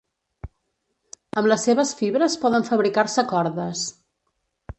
Amb 1.41 1.51
les 1.51 1.65
seves 1.69 1.91
fibres 1.99 2.39
poden 2.47 2.67
fabricar-se 2.71 3.27
cordes. 3.35 3.87